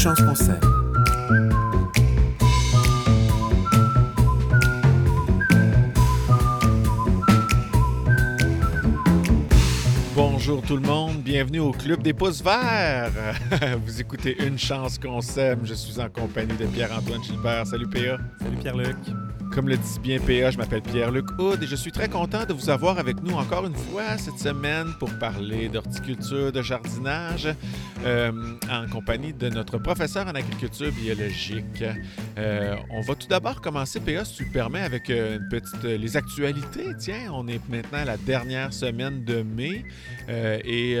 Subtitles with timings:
[0.00, 0.58] chance qu'on s'aime.
[10.14, 13.12] Bonjour tout le monde, bienvenue au Club des pouces verts.
[13.84, 15.60] Vous écoutez Une chance qu'on s'aime.
[15.64, 17.66] Je suis en compagnie de Pierre-Antoine Gilbert.
[17.66, 18.16] Salut PA.
[18.42, 18.96] Salut Pierre-Luc.
[19.52, 22.52] Comme le dit bien PA, je m'appelle Pierre-Luc Houd et je suis très content de
[22.52, 27.48] vous avoir avec nous encore une fois cette semaine pour parler d'horticulture, de jardinage,
[28.04, 28.30] euh,
[28.70, 31.84] en compagnie de notre professeur en agriculture biologique.
[32.38, 36.16] Euh, on va tout d'abord commencer, PA, si tu permets, avec euh, une petite, les
[36.16, 36.86] actualités.
[36.98, 39.84] Tiens, on est maintenant à la dernière semaine de mai
[40.28, 40.96] et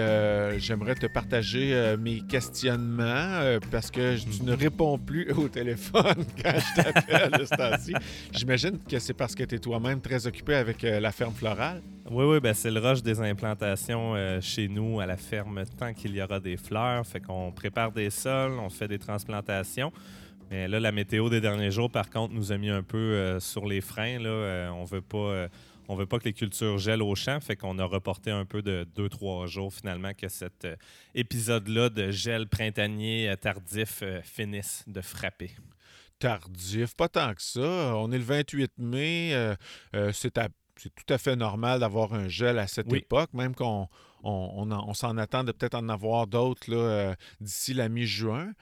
[0.58, 6.82] j'aimerais te partager mes questionnements parce que tu ne réponds plus au téléphone quand je
[6.82, 8.39] t'appelle de ce.
[8.40, 11.82] J'imagine que c'est parce que tu es toi-même très occupé avec euh, la ferme florale.
[12.10, 15.92] Oui, oui, ben c'est le rush des implantations euh, chez nous à la ferme tant
[15.92, 17.06] qu'il y aura des fleurs.
[17.06, 19.92] Fait qu'on prépare des sols, on fait des transplantations.
[20.50, 23.40] Mais là, la météo des derniers jours, par contre, nous a mis un peu euh,
[23.40, 24.18] sur les freins.
[24.18, 24.72] Là.
[24.72, 25.48] on veut pas.
[25.88, 28.62] on veut pas que les cultures gèlent au champ, fait qu'on a reporté un peu
[28.62, 30.66] de deux, trois jours finalement que cet
[31.14, 35.50] épisode-là de gel printanier tardif finisse de frapper
[36.20, 37.96] tardif, pas tant que ça.
[37.96, 39.30] On est le 28 mai.
[39.32, 39.56] Euh,
[39.96, 43.88] euh, c'est, tout à fait normal d'avoir un gel à cette époque, même qu'on
[44.22, 48.52] on, s'en attend de peut-être en avoir d'autres euh, d'ici la mi-juin.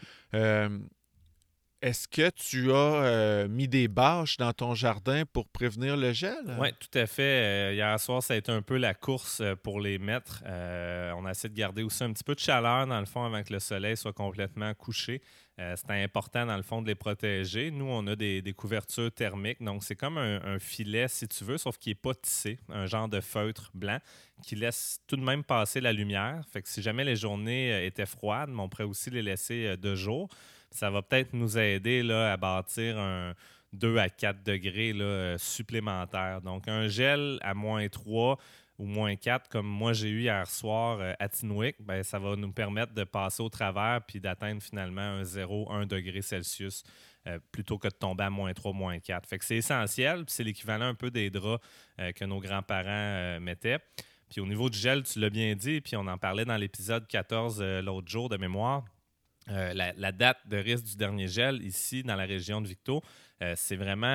[1.80, 6.56] Est-ce que tu as mis des bâches dans ton jardin pour prévenir le gel?
[6.58, 7.74] Oui, tout à fait.
[7.74, 10.42] hier soir, ça a été un peu la course pour les mettre.
[10.44, 13.42] on a essayé de garder aussi un petit peu de chaleur, dans le fond, avant
[13.42, 15.22] que le soleil soit complètement couché.
[15.60, 17.72] Euh, c'est important, dans le fond, de les protéger.
[17.72, 19.60] Nous, on a des, couvertures thermiques.
[19.60, 23.08] Donc, c'est comme un, filet, si tu veux, sauf qu'il n'est pas tissé, un genre
[23.08, 23.98] de feutre blanc
[24.44, 26.44] qui laisse tout de même passer la lumière.
[26.52, 29.76] Fait que si jamais les journées euh, étaient froides, on pourrait aussi les laisser euh,
[29.76, 30.28] de jour.
[30.70, 33.34] Ça va peut-être nous aider là, à bâtir un
[33.72, 36.40] 2 à 4 degrés là, supplémentaires.
[36.40, 38.38] Donc, un gel à moins 3
[38.78, 42.36] ou moins 4, comme moi j'ai eu hier soir euh, à Tinwick, ben, ça va
[42.36, 46.84] nous permettre de passer au travers puis d'atteindre finalement un 0, 1 degré Celsius
[47.26, 49.28] euh, plutôt que de tomber à moins 3, moins 4.
[49.28, 51.62] Fait que c'est essentiel, c'est l'équivalent un peu des draps
[51.98, 53.80] euh, que nos grands-parents mettaient.
[54.30, 57.06] Puis au niveau du gel, tu l'as bien dit, puis on en parlait dans l'épisode
[57.08, 58.84] 14 l'autre jour de mémoire.
[59.48, 63.03] La, date de risque du dernier gel ici dans la région de Victo,
[63.54, 64.06] c'est vraiment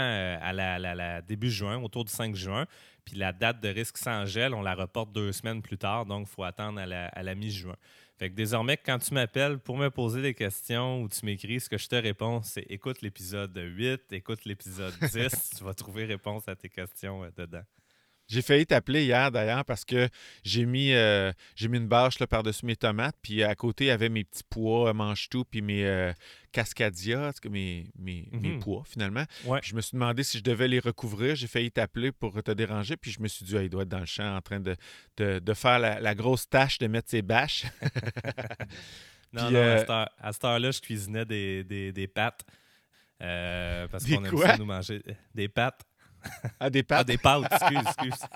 [0.42, 2.68] à la, la, début juin, autour du 5 juin.
[3.06, 6.28] Puis la date de risque sans gel, on la reporte deux semaines plus tard, donc
[6.30, 7.76] il faut attendre à la, mi-juin.
[8.18, 11.70] Fait que désormais, quand tu m'appelles pour me poser des questions ou tu m'écris, ce
[11.70, 16.48] que je te réponds, c'est écoute l'épisode 8, écoute l'épisode 10, tu vas trouver réponse
[16.48, 17.64] à tes questions euh, dedans.
[18.28, 20.08] J'ai failli t'appeler hier d'ailleurs parce que
[20.44, 23.92] j'ai mis, euh, j'ai mis une bâche par-dessus mes tomates, puis à côté, il y
[23.92, 26.14] avait mes petits pois, euh, mange-tout, puis mes euh,
[26.54, 28.60] cascadia, mes, mes, mes, mhm.
[28.60, 29.26] pois finalement.
[29.62, 31.36] Je me suis demandé si je devais les recouvrir.
[31.36, 33.90] J'ai failli t'appeler pour te déranger, puis je me suis dit, ah, il doit être
[33.90, 34.76] dans le champ en train de,
[35.18, 37.66] de, faire la, grosse tâche de mettre ses bâches.
[39.34, 39.86] non, non,
[40.18, 42.46] à cette heure-là, je cuisinais des, des, des pâtes.
[43.20, 45.04] parce qu'on aime ça nous manger
[45.36, 45.82] des pâtes.
[46.60, 47.00] Ah, des pâtes.
[47.02, 48.28] Ah, des pâtes, excuse, excuse.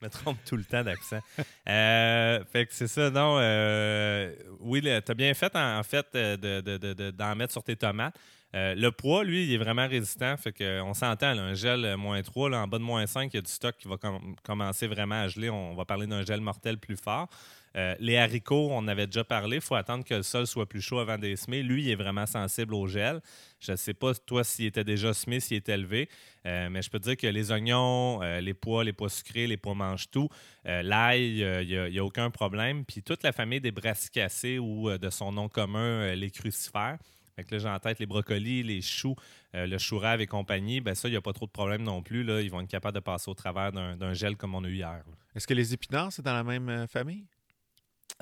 [0.00, 1.20] Je me trompe tout le temps d'accent.
[1.68, 3.38] Euh, fait que c'est ça, non.
[3.38, 8.14] Euh, oui, tu as bien fait, en, fait, euh, d'en de, mettre sur tes tomates.
[8.52, 10.36] le poids, lui, il est vraiment résistant.
[10.36, 13.38] Fait qu'on s'entend, un gel moins 3, là, en bas de moins 5, il y
[13.38, 13.96] a du stock qui va
[14.42, 15.50] commencer vraiment à geler.
[15.50, 17.28] On va parler d'un gel mortel plus fort.
[17.76, 20.80] Euh, les haricots, on avait déjà parlé, il faut attendre que le sol soit plus
[20.80, 21.62] chaud avant de semer.
[21.62, 23.20] Lui, il est vraiment sensible au gel.
[23.58, 26.08] Je ne sais pas, toi, s'il était déjà semé, s'il est élevé,
[26.46, 29.46] euh, mais je peux te dire que les oignons, euh, les pois, les pois sucrés,
[29.46, 30.28] les pois mangent tout.
[30.64, 32.84] L'ail, il n'y a, aucun problème.
[32.84, 36.98] Puis toute la famille des brassicacées ou de son nom commun, les crucifères.
[37.36, 39.16] Fait là, j'ai en tête les brocolis, les choux,
[39.52, 40.80] le chou rave et compagnie.
[40.80, 42.22] Ben ça, il n'y a pas trop de problème non plus.
[42.22, 42.40] Là.
[42.40, 45.02] Ils vont être capables de passer au travers d'un gel comme on a eu hier.
[45.34, 47.24] Est-ce que les épinards, c'est dans la même famille?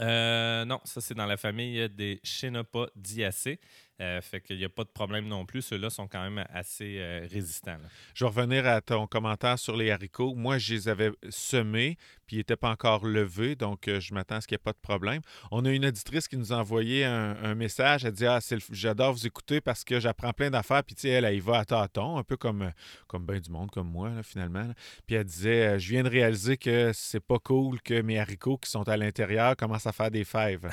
[0.00, 3.60] Euh, non, ça c'est dans la famille des Chenopodiacées.
[4.00, 5.62] Euh, fait qu'il n'y a pas de problème non plus.
[5.62, 7.76] Ceux-là sont quand même assez euh, résistants.
[8.14, 10.34] Je vais revenir à ton commentaire sur les haricots.
[10.34, 14.36] Moi, je les avais semés, puis ils n'étaient pas encore levés, donc euh, je m'attends
[14.36, 15.20] à ce qu'il n'y ait pas de problème.
[15.50, 18.04] On a une auditrice qui nous a envoyé un, message.
[18.04, 18.40] Elle dit Ah,
[18.70, 20.82] j'adore vous écouter parce que j'apprends plein d'affaires.
[20.82, 22.72] Puis, tu sais, elle, elle, y va à tâtons, un peu comme,
[23.06, 24.72] comme bien du monde, comme moi, finalement.
[25.06, 28.70] Puis, elle disait Je viens de réaliser que c'est pas cool que mes haricots qui
[28.70, 30.70] sont à l'intérieur commencent à faire des fèves.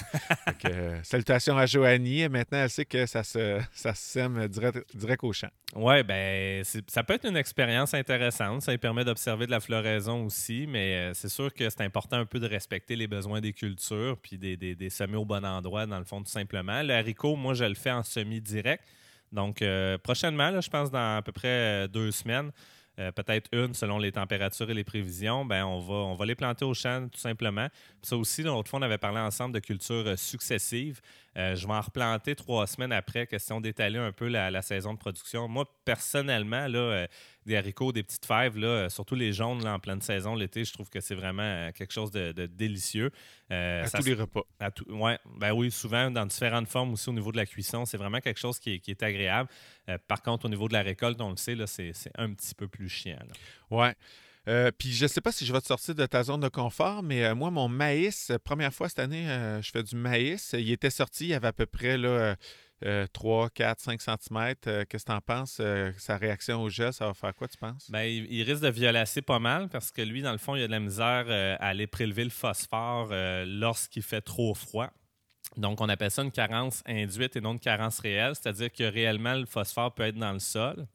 [1.04, 2.28] salutations à Joanie.
[2.30, 5.50] Maintenant, elle sait que ça se, ça sème direct, direct au champ.
[5.76, 8.62] Oui, ben ça peut être une expérience intéressante.
[8.62, 12.26] Ça permet d'observer de la floraison aussi, mais euh, c'est sûr que c'est important un
[12.26, 16.00] peu de respecter les besoins des cultures puis des, des, semis au bon endroit, dans
[16.00, 16.82] le fond, tout simplement.
[16.82, 18.84] Le haricot, moi, je le fais en semi direct.
[19.32, 22.52] Donc, euh, prochainement, je pense dans à peu près deux semaines,
[23.00, 26.36] euh, peut-être une selon les températures et les prévisions, ben on va, on va les
[26.36, 27.68] planter au champ tout simplement.
[28.02, 31.00] ça aussi, l'autre fois, on avait parlé ensemble de cultures euh, successives.
[31.40, 35.00] Euh, je vais en replanter trois semaines après, question d'étaler un peu la, saison de
[35.00, 35.48] production.
[35.48, 37.08] Moi, personnellement, là,
[37.46, 40.90] des haricots, des petites fèves, là, surtout les jaunes en pleine saison l'été, je trouve
[40.90, 43.12] que c'est vraiment quelque chose de, délicieux.
[43.50, 44.42] à tous les repas.
[44.90, 47.86] ouais, ben oui, souvent dans différentes formes aussi au niveau de la cuisson.
[47.86, 49.50] C'est vraiment quelque chose qui est agréable.
[49.90, 52.68] Euh, par contre, au niveau de la récolte, on le sait, c'est un petit peu
[52.68, 53.18] plus chiant.
[53.72, 53.88] Oui.
[54.50, 56.48] Euh, puis je ne sais pas si je vais te sortir de ta zone de
[56.48, 59.28] confort, mais euh, moi, mon maïs, première fois cette année,
[59.62, 60.56] je fais du maïs.
[60.58, 62.36] Il était sorti, il y avait à peu près là,
[63.14, 64.56] 3, 4, 5 cm.
[64.64, 65.62] Qu'est-ce que tu en penses?
[65.98, 67.92] sa réaction au gel, ça va faire quoi, tu penses?
[67.92, 70.68] Bien, il, risque de violacer pas mal parce que lui, dans le fond, il a
[70.68, 73.10] de la misère à aller prélever le phosphore
[73.46, 74.90] lorsqu'il fait trop froid.
[75.58, 79.36] Donc, on appelle ça une carence induite et non une carence réelle, c'est-à-dire que réellement,
[79.36, 80.88] le phosphore peut être dans le sol,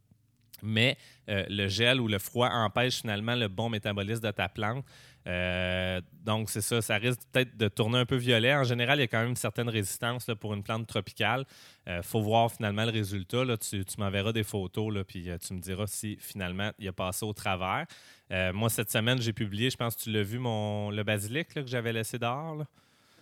[0.65, 0.97] mais
[1.29, 4.85] euh, le gel ou le froid empêche finalement le bon métabolisme de ta plante.
[5.27, 8.55] Euh, donc, c'est ça, ça risque peut-être de tourner un peu violet.
[8.55, 11.47] En général, il y a quand même une certaine résistance pour une plante tropicale.
[11.87, 13.45] Il euh, faut voir finalement le résultat.
[13.45, 13.57] Là.
[13.57, 17.33] Tu, m'enverras des photos, là, puis tu me diras si finalement il a passé au
[17.33, 17.87] travers.
[18.53, 21.67] moi, cette semaine, j'ai publié, je pense que tu l'as vu, mon, le basilic que
[21.67, 22.65] j'avais laissé dehors.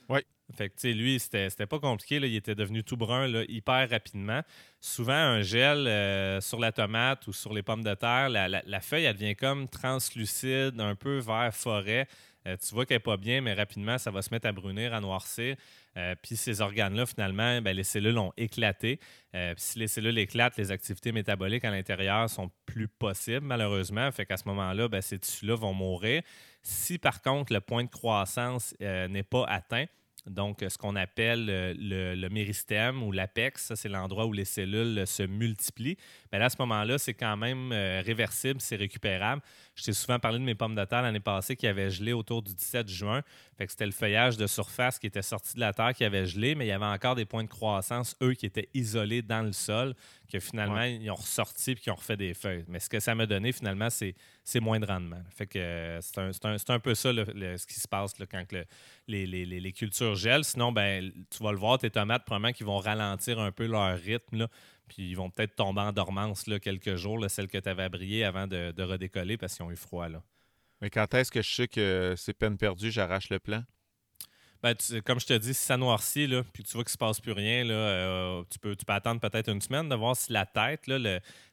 [0.09, 0.21] Oui.
[0.52, 2.20] Fait que, lui, c'était pas compliqué.
[2.20, 2.26] Là.
[2.26, 4.43] Il était devenu tout brun là, hyper rapidement.
[4.81, 9.04] Souvent, un gel euh, sur la tomate ou sur les pommes de terre, la, feuille,
[9.04, 12.08] elle devient comme translucide, un peu vert forêt.
[12.49, 14.93] Euh, tu vois qu'elle n'est pas bien, mais rapidement, ça va se mettre à brunir,
[14.93, 15.54] à noircir.
[15.96, 18.99] Euh, puis ces organes-là, finalement, ben, les cellules ont éclaté.
[19.56, 24.10] si les cellules éclatent, les activités métaboliques à l'intérieur sont plus possibles, malheureusement.
[24.10, 26.22] Fait qu'à ce moment-là, ben, ces tissus-là vont mourir.
[26.62, 29.87] Si par contre le point de croissance n'est pas atteint,
[30.27, 34.99] donc, ce qu'on appelle euh, le, le, méristème ou l'apex, c'est l'endroit où les cellules
[34.99, 35.97] euh, se multiplient.
[36.31, 39.43] Mais là, à ce moment-là, c'est quand même euh, réversible, c'est récupérable.
[39.75, 42.43] Je t'ai souvent parlé de mes pommes de terre l'année passée qui avaient gelé autour
[42.43, 43.23] du 17 juin.
[43.59, 46.27] Fait que c'était le feuillage de surface qui était sorti de la terre qui avait
[46.27, 49.43] gelé, mais il y avait encore des points de croissance, eux, qui étaient isolés dans
[49.43, 49.95] le sol,
[50.31, 52.65] que finalement, ils ont ressorti et qui ont refait des feuilles.
[52.69, 54.15] Mais ce que ça m'a donné, finalement, c'est,
[54.61, 55.23] moins de rendement.
[55.31, 58.45] Fait que c'est, un, peu ça ce qui se passe quand
[59.09, 63.38] les, les, cultures Sinon, ben, tu vas le voir, tes tomates, probablement, qui vont ralentir
[63.38, 64.38] un peu leur rythme.
[64.38, 64.49] Là.
[64.88, 67.88] Puis ils vont peut-être tomber en dormance là, quelques jours, là, celles que tu avais
[67.88, 70.09] briller avant de, redécoller parce qu'ils ont eu froid.
[70.09, 70.23] Là.
[70.81, 73.62] Mais quand est-ce que je sais que c'est peine perdue, j'arrache le plan?
[74.62, 76.99] Ben, comme je te dis, si ça noircit, là, puis tu vois qu'il ne se
[76.99, 80.17] passe plus rien, là, euh, tu, peux, tu peux attendre peut-être une semaine de voir
[80.17, 80.87] si la tête,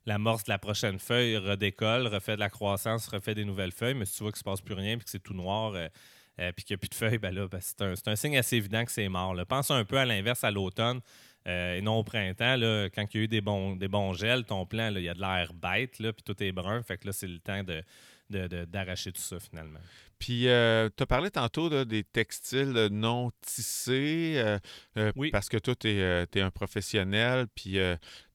[0.06, 3.96] l'amorce de la prochaine feuille redécolle, refait de la croissance, refait des nouvelles feuilles.
[3.96, 5.74] Mais si tu vois qu'il ne se passe plus rien puis que c'est tout noir,
[5.74, 5.88] euh,
[6.40, 8.38] euh, puis qu'il n'y a plus de feuilles, ben là, ben, c'est, un, un, signe
[8.38, 9.36] assez évident que c'est mort.
[9.48, 11.02] Pense un peu à l'inverse à l'automne.
[11.48, 14.14] Euh, et non au printemps, là, quand il y a eu des bons, des bons
[14.14, 16.84] gels, ton plan, il y a de l'air bête, puis tout est brun.
[16.84, 17.82] Fait que là, c'est le temps de,
[18.30, 19.80] d'arracher tout ça finalement.
[20.20, 24.60] Puis, euh, tu as parlé tantôt des textiles non tissés, euh,
[24.98, 25.32] euh, oui.
[25.32, 27.78] parce que toi, tu es, un professionnel, puis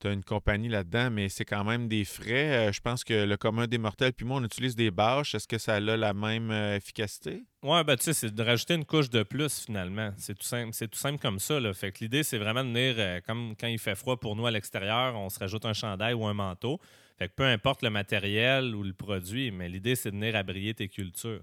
[0.01, 2.73] tu as une compagnie là-dedans, mais c'est quand même des frais.
[2.73, 5.35] je pense que le commun des mortels, puis moi, on utilise des bâches.
[5.35, 7.45] Est-ce que ça a la même efficacité?
[7.63, 10.13] Oui, ben, tu sais, c'est de rajouter une couche de plus finalement.
[10.17, 11.61] C'est tout simple, c'est tout simple comme ça.
[11.61, 11.73] Là.
[11.75, 14.51] Fait que l'idée, c'est vraiment de venir, comme quand il fait froid pour nous à
[14.51, 16.81] l'extérieur, on se rajoute un chandail ou un manteau.
[17.19, 20.75] Fait que peu importe le matériel ou le produit, mais l'idée, c'est de venir abrier
[20.75, 21.43] tes cultures.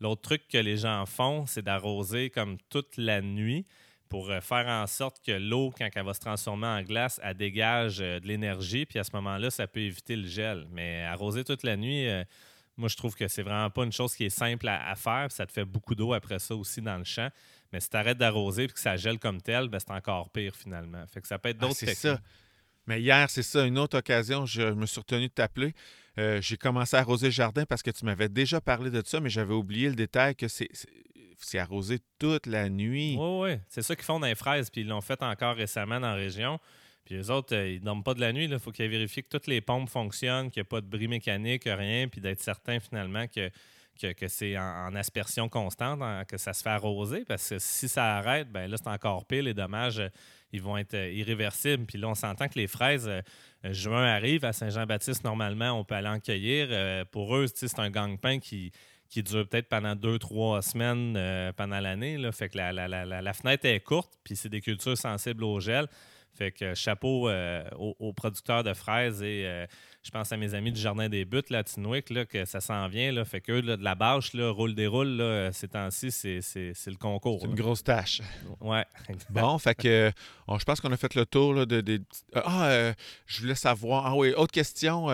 [0.00, 3.66] L'autre truc que les gens font, c'est d'arroser comme toute la nuit
[4.08, 7.36] pour euh, faire en sorte que l'eau, quand elle va se transformer en glace, elle
[7.36, 8.86] dégage euh, de l'énergie.
[8.86, 10.66] Puis à ce moment-là, ça peut éviter le gel.
[10.70, 12.22] Mais arroser toute la nuit, euh,
[12.76, 15.32] moi, je trouve que c'est vraiment pas une chose qui est simple à, faire.
[15.32, 17.30] ça te fait beaucoup d'eau après ça aussi dans le champ.
[17.72, 20.54] Mais si tu arrêtes d'arroser et que ça gèle comme tel, ben, c'est encore pire
[20.54, 21.04] finalement.
[21.08, 21.96] Fait que ça peut être ah, d'autres techniques.
[21.96, 22.20] Ça.
[22.86, 25.74] Mais hier, c'est ça, une autre occasion, je me suis retenu de t'appeler.
[26.18, 29.20] Euh, j'ai commencé à arroser le jardin parce que tu m'avais déjà parlé de ça,
[29.20, 30.68] mais j'avais oublié le détail que c'est
[31.38, 33.16] c'est arrosé toute la nuit.
[33.18, 33.58] Oui, oui.
[33.68, 36.14] C'est ça qu'ils font dans les fraises, puis ils l'ont fait encore récemment dans la
[36.14, 36.58] région.
[37.04, 38.46] Puis les autres, euh, ils ne dorment pas de la nuit.
[38.46, 41.08] Il faut qu'ils vérifient que toutes les pompes fonctionnent, qu'il n'y a pas de bris
[41.08, 43.50] mécanique, rien, puis d'être certain finalement que,
[44.12, 47.24] que, c'est en, aspersion constante, que ça se fait arroser.
[47.24, 49.44] Parce que si ça arrête, ben là, c'est encore pire.
[49.44, 50.08] Les dommages, euh,
[50.52, 51.86] ils vont être irréversibles.
[51.86, 53.22] Puis là, on s'entend que les fraises, euh,
[53.64, 56.68] juin arrive, à Saint-Jean-Baptiste, normalement, on peut aller en cueillir.
[56.70, 58.72] Euh, pour eux, c'est un gang-pain qui,
[59.08, 62.18] qui dure peut-être pendant deux, trois semaines euh, pendant l'année.
[62.32, 65.86] Fait que la, fenêtre est courte, puis c'est des cultures sensibles au gel.
[66.34, 67.30] Fait que chapeau
[67.78, 69.66] aux, producteurs de fraises et
[70.06, 72.86] je pense à mes amis du Jardin des Buttes, là, Tinwick, là, que ça s'en
[72.86, 73.10] vient.
[73.10, 76.40] Là, fait que de la bâche, là, roule déroule, là, ces temps-ci, c'est,
[76.86, 77.40] le concours.
[77.40, 78.22] C'est une grosse tâche.
[78.60, 78.84] Ouais.
[79.30, 80.12] Bon, fait que
[80.48, 82.00] je pense qu'on a fait le tour là, de,
[82.34, 82.92] Ah,
[83.26, 84.06] je voulais savoir.
[84.06, 85.08] Ah oui, autre question.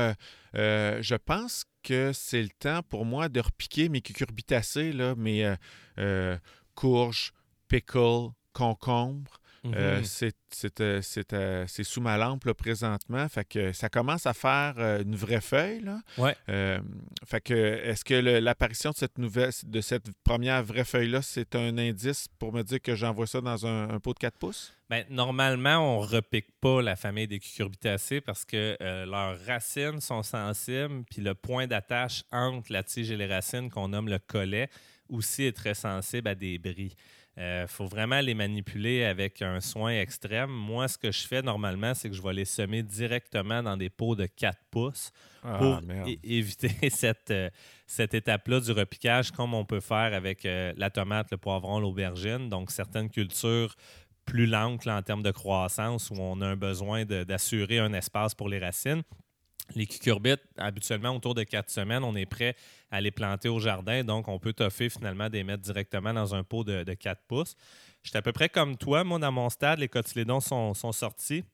[0.54, 5.56] je pense que c'est le temps pour moi de repiquer mes cucurbitacées, là, mes euh,
[5.98, 6.38] euh,
[6.74, 7.32] courges,
[7.68, 9.40] pickles, concombres.
[9.64, 11.66] Euh, mhm.
[11.68, 13.28] c'est sous ma lampe présentement.
[13.28, 15.80] Fait que ça commence à faire une vraie feuille.
[15.80, 16.00] Là.
[16.18, 16.36] Ouais.
[17.24, 21.78] fait que est-ce que l'apparition de cette nouvelle de cette première vraie feuille-là, c'est un
[21.78, 24.74] indice pour me dire que j'envoie ça dans un, pot de 4 pouces?
[24.90, 30.22] Bien, normalement, on ne repique pas la famille des cucurbitacées parce que leurs racines sont
[30.22, 34.68] sensibles, puis le point d'attache entre la tige et les racines, qu'on nomme le collet,
[35.08, 36.96] aussi est très sensible à des bris.
[37.36, 40.50] Il euh, faut vraiment les manipuler avec un soin extrême.
[40.50, 43.88] Moi, ce que je fais normalement, c'est que je vais les semer directement dans des
[43.88, 45.12] pots de 4 pouces
[45.42, 45.80] ah, pour
[46.22, 47.48] éviter cette, euh,
[47.86, 52.50] cette étape-là du repiquage, comme on peut faire avec euh, la tomate, le poivron, l'aubergine.
[52.50, 53.74] Donc, certaines cultures
[54.26, 58.50] plus lentes en termes de croissance où on a un besoin d'assurer un espace pour
[58.50, 59.02] les racines.
[59.74, 62.56] Les cucurbites, habituellement, autour de quatre semaines, on est prêt
[62.90, 64.04] à les planter au jardin.
[64.04, 67.56] Donc, on peut toffer finalement des mettre directement dans un pot de, de 4 pouces.
[68.02, 69.04] J'étais à peu près comme toi.
[69.04, 71.44] Moi, dans mon stade, les cotylédons sont, sont sortis.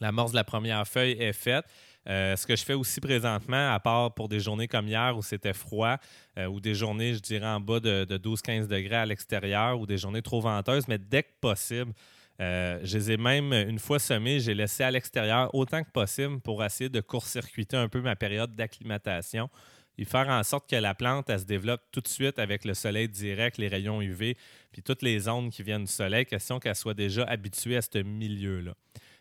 [0.00, 1.66] L'amorce de la première feuille est faite.
[2.08, 5.22] Euh, ce que je fais aussi présentement, à part pour des journées comme hier où
[5.22, 5.96] c'était froid,
[6.38, 9.86] euh, ou des journées, je dirais, en bas de, de 12-15 degrés à l'extérieur, ou
[9.86, 11.92] des journées trop venteuses, mais dès que possible,
[12.40, 16.40] euh, je les ai même, une fois semés, j'ai laissé à l'extérieur autant que possible
[16.40, 19.50] pour essayer de court-circuiter un peu ma période d'acclimatation
[19.98, 22.72] et faire en sorte que la plante elle se développe tout de suite avec le
[22.72, 24.38] soleil direct, les rayons UV,
[24.72, 27.98] puis toutes les ondes qui viennent du soleil, question qu'elle soit déjà habituée à ce
[27.98, 28.72] milieu-là.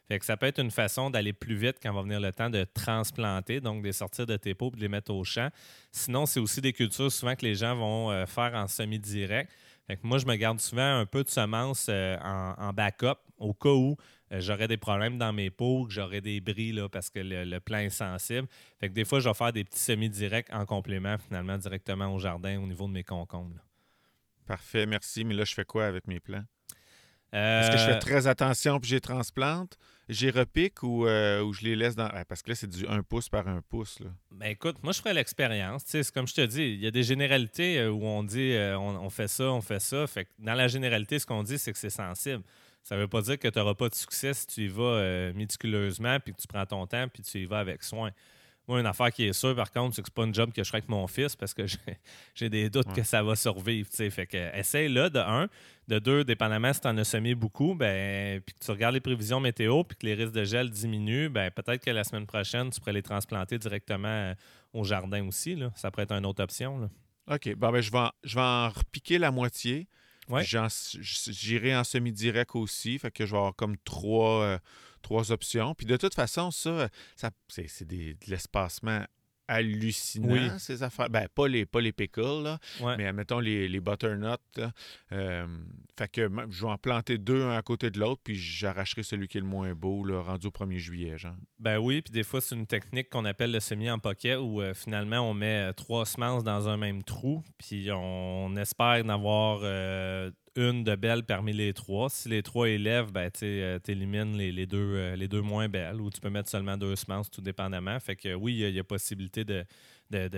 [0.08, 2.64] Fait ça peut être une façon d'aller plus vite quand va venir le temps de
[2.64, 5.50] transplanter, donc de les sortir de tes pots et de les mettre au champ.
[5.92, 9.52] Sinon, c'est aussi des cultures souvent que les gens vont euh, faire en semi-direct
[10.04, 13.96] moi, je me garde souvent un peu de semences euh, en, backup au cas où
[14.32, 17.60] euh, j'aurais des problèmes dans mes pots, que j'aurais des bris parce que le, le,
[17.60, 18.48] plan est sensible.
[18.80, 22.14] Fait que des fois, je vais faire des petits semis directs en complément, finalement, directement
[22.14, 23.60] au jardin au niveau de mes concombres.
[24.46, 25.24] Parfait, merci.
[25.24, 26.44] Mais là, je fais quoi avec mes plants?
[27.32, 29.78] Est-ce que je fais euh, très attention puis j'ai transplante?
[30.08, 32.10] J'ai repique ou, ou, je les laisse dans.
[32.28, 34.00] Parce que là, c'est du 1 pouce par 1 pouce.
[34.00, 34.08] Là?
[34.32, 35.84] Ben écoute, moi, je ferais l'expérience.
[35.86, 39.28] C'est comme je te dis, il y a des généralités où on dit on, fait
[39.28, 40.08] ça, on fait ça.
[40.08, 42.42] Fait que dans la généralité, ce qu'on dit, c'est que c'est sensible.
[42.84, 45.32] Ça ne veut pas dire que tu n'auras pas de succès si tu y vas
[45.34, 48.10] méticuleusement puis que tu prends ton temps puis tu y vas avec soin.
[48.70, 50.64] Moi, une affaire qui est sûre, par contre, c'est que c'est pas une job que
[50.64, 51.64] je ferai avec mon fils parce que
[52.36, 53.90] j'ai des doutes que ça va survivre.
[53.92, 55.50] Fait que essaye là, de un.
[55.88, 59.00] De deux, dépendamment si tu en as semé beaucoup, ben, puis que tu regardes les
[59.00, 62.70] prévisions météo, puis que les risques de gel diminuent, ben, peut-être que la semaine prochaine,
[62.70, 64.36] tu pourrais les transplanter directement euh,
[64.74, 65.56] au jardin aussi.
[65.56, 65.72] Là.
[65.76, 66.78] Ça pourrait être une autre option.
[66.78, 66.90] Là.
[67.34, 67.56] OK.
[67.56, 69.88] Bon, ben, je, vais en, je vais en repiquer la moitié.
[71.02, 73.00] J'irai en semi-direct aussi.
[73.00, 74.60] Fait que je vais avoir comme trois, euh,
[75.02, 75.74] trois options.
[75.76, 79.06] Puis de toute façon, ça, ça c'est de l'espacement
[79.50, 81.10] hallucinant, ces affaires.
[81.10, 82.60] Ben, pas les, pas les pickles, là,
[82.98, 84.38] mais mettons les, les butternuts.
[85.12, 85.48] Euh,
[85.98, 89.28] fait que je vais en planter deux un à côté de l'autre, puis j'arracherai celui
[89.28, 91.36] qui est le moins beau, là, rendu au 1er juillet, genre.
[91.58, 94.62] Ben oui, puis des fois, c'est une technique qu'on appelle le semi en pocket, où
[94.62, 99.62] euh, finalement, on met trois semences dans un même trou, puis on, espère en avoir
[99.64, 102.10] euh, une de belle parmi les trois.
[102.10, 106.02] Si les trois élèves, ben, tu euh, élimines les, deux, euh, les deux moins belles
[106.02, 107.98] ou tu peux mettre seulement deux semences, tout dépendamment.
[108.02, 109.66] Fait que oui, il y, a possibilité de,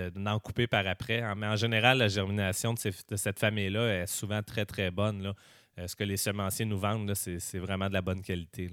[0.09, 1.23] d'en couper par après.
[1.35, 5.23] Mais en général, la germination de, cette famille-là est souvent très, très bonne.
[5.23, 5.33] Là.
[5.79, 8.69] Euh, ce que les semenciers nous vendent, c'est, vraiment de la bonne qualité.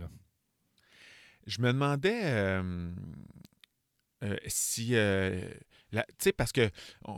[1.46, 2.60] Je me demandais
[4.46, 4.94] si
[5.92, 6.71] tu sais, parce que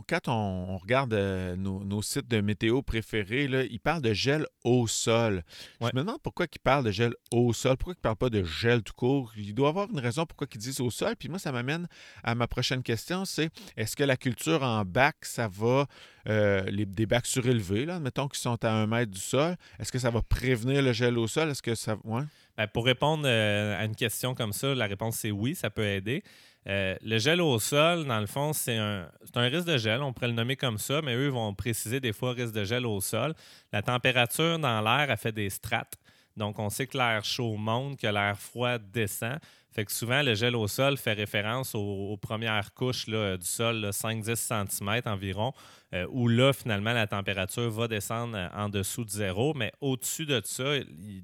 [0.07, 4.87] quand on, regarde euh, nos, sites de météo préférés, là, ils parlent de gel au
[4.87, 5.43] sol.
[5.81, 7.77] Je me demande pourquoi ils parlent de gel au sol.
[7.77, 9.33] Pourquoi ils ne parlent pas de gel tout court?
[9.35, 11.15] Il doit y avoir une raison pourquoi ils disent au sol.
[11.17, 11.87] Puis moi, ça m'amène
[12.23, 15.87] à ma prochaine question, c'est est-ce que la culture en bac, ça va,
[16.27, 19.91] euh, les, des bacs surélevés, là, mettons qu'ils sont à un mètre du sol, est-ce
[19.91, 21.49] que ça va prévenir le gel au sol?
[21.49, 21.97] Est-ce que ça...
[22.03, 22.23] Ouais?
[22.57, 25.85] Ben, pour répondre euh, à une question comme ça, la réponse c'est oui, ça peut
[25.85, 26.23] aider.
[26.67, 30.27] Euh, le gel au sol, dans le fond, c'est un, risque de gel, on pourrait
[30.27, 33.33] le nommer comme ça, mais eux vont préciser des fois risque de gel au sol.
[33.71, 35.95] La température dans l'air a fait des strates.
[36.37, 39.39] Donc, on sait que l'air chaud monte, que l'air froid descend.
[39.73, 44.35] Fait que souvent, le gel au sol fait référence aux, premières couches du sol, 5-10
[44.35, 45.53] cm environ,
[45.93, 50.25] euh, où là, finalement, la température va descendre euh, en dessous de zéro, mais au-dessus
[50.25, 50.63] de ça,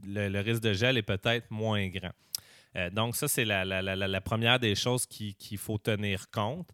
[0.06, 2.12] le, risque de gel est peut-être moins grand.
[2.76, 6.70] Euh, donc, ça, c'est la, première des choses qu'il faut tenir compte.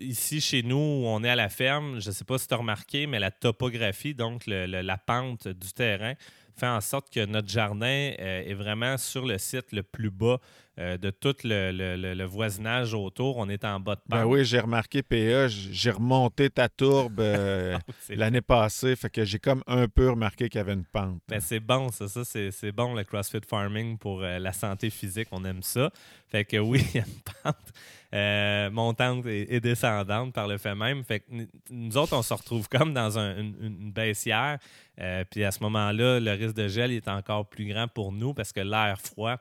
[0.00, 2.54] ici, chez nous, où on est à la ferme, je ne sais pas si tu
[2.54, 6.14] as remarqué, mais la topographie, donc la pente du terrain,
[6.56, 10.38] fait en sorte que notre jardin est vraiment sur le site le plus bas
[10.80, 13.36] euh, de tout le, voisinage autour.
[13.36, 14.24] On est en bas de ben pente.
[14.24, 19.24] Ben oui, j'ai remarqué, PA, j'ai remonté ta tourbe euh, ah, l'année passée, fait que
[19.24, 21.20] j'ai comme un peu remarqué qu'il y avait une pente.
[21.28, 25.28] Ben c'est bon, ça, ça c'est bon le CrossFit Farming pour euh, la santé physique,
[25.30, 25.92] on aime ça.
[26.26, 31.04] Fait que oui, il y a une pente montante et, descendante par le fait même.
[31.04, 31.26] Fait que
[31.70, 34.58] nous autres, on se retrouve comme dans une, une, baissière.
[35.30, 38.52] puis à ce moment-là, le risque de gel est encore plus grand pour nous parce
[38.52, 39.38] que l'air froid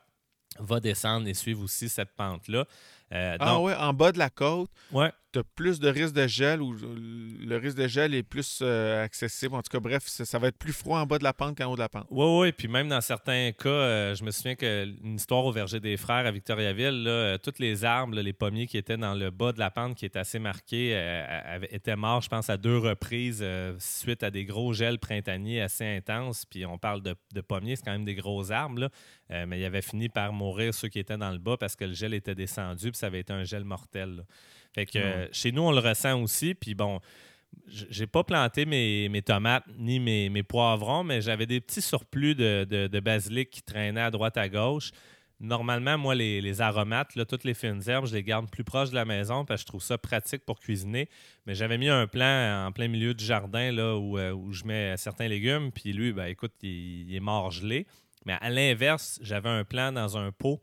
[0.59, 2.65] va descendre et suivre aussi cette pente-là.
[3.11, 5.11] Euh, ah oui, en bas de la côte, ouais.
[5.33, 9.55] Tu plus de risque de gel ou le risque de gel est plus euh, accessible.
[9.55, 11.71] En tout cas, bref, ça, va être plus froid en bas de la pente qu'en
[11.71, 12.07] haut de la pente.
[12.09, 12.51] Oui, oui.
[12.51, 16.25] Puis même dans certains cas, euh, je me souviens qu'une histoire au verger des frères
[16.25, 19.71] à Victoriaville, là, toutes les arbres, les pommiers qui étaient dans le bas de la
[19.71, 20.91] pente, qui est assez marqué,
[21.71, 23.43] étaient morts, je pense, à deux reprises
[23.79, 26.45] suite à des gros gels printaniers assez intenses.
[26.45, 28.89] Puis on parle de, pommiers, c'est quand même des gros arbres.
[29.31, 31.85] Euh, mais il avait fini par mourir ceux qui étaient dans le bas parce que
[31.85, 34.25] le gel était descendu, puis ça avait été un gel mortel.
[34.73, 36.53] Fait que euh, chez nous, on le ressent aussi.
[36.55, 36.99] Puis bon,
[37.67, 43.49] j'ai pas planté mes, tomates ni mes, poivrons, mais j'avais des petits surplus de, basilic
[43.49, 44.91] qui traînaient à droite à gauche.
[45.39, 48.95] Normalement, moi, les, aromates, là, toutes les fines herbes, je les garde plus proches de
[48.95, 51.09] la maison parce que je trouve ça pratique pour cuisiner.
[51.45, 54.95] Mais j'avais mis un plan en plein milieu du jardin là, où, euh, je mets
[54.95, 55.71] certains légumes.
[55.71, 57.85] Puis lui, ben, écoute, il est mort gelé.
[58.25, 60.61] Mais à l'inverse, j'avais un plan dans un pot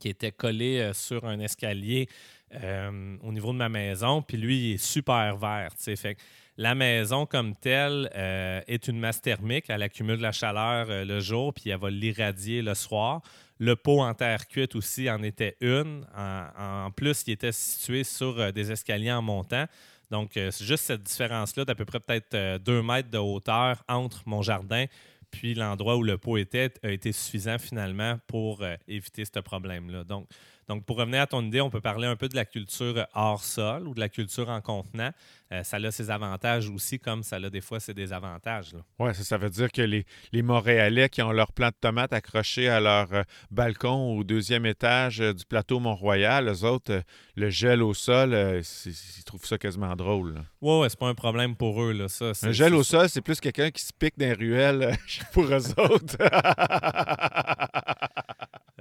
[0.00, 2.08] qui était collé euh, sur un escalier
[2.54, 4.22] euh, au niveau de ma maison.
[4.22, 5.70] Puis lui, il est super vert.
[5.78, 6.16] Fait
[6.56, 9.66] la maison comme telle euh, est une masse thermique.
[9.68, 13.22] Elle accumule la chaleur le jour, puis elle va l'irradier le soir.
[13.58, 16.04] Le pot en terre cuite aussi en était une.
[16.16, 19.66] En, plus, il était situé sur des escaliers en montant.
[20.10, 24.42] Donc, c'est juste cette différence-là d'à peu près peut-être deux mètres de hauteur entre mon
[24.42, 24.86] jardin
[25.32, 30.04] puis l'endroit où le pot était a été suffisant finalement pour euh, éviter ce problème-là.
[30.04, 30.28] Donc,
[30.68, 33.42] donc, pour revenir à ton idée, on peut parler un peu de la culture hors
[33.42, 35.10] sol ou de la culture en contenant.
[35.50, 38.74] Euh, ça a ses avantages aussi, comme ça a des fois ses désavantages.
[38.98, 42.12] Oui, ça, ça, veut dire que les, les, Montréalais qui ont leur plant de tomates
[42.12, 47.02] accroché à leur euh, balcon au deuxième étage du plateau Mont-Royal, eux autres,
[47.36, 50.42] le gel au sol, ils trouvent ça quasiment drôle.
[50.62, 51.92] Oui, ouais, c'est pas un problème pour eux.
[51.92, 54.96] Là, ça, un gel au sol, c'est plus quelqu'un qui se pique dans les ruelles
[55.32, 56.16] pour eux autres.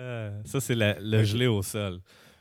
[0.02, 1.71] Euh, ça, c'est le gelé au sol.